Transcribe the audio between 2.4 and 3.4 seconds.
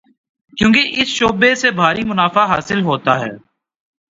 حاصل ہوتا ہے۔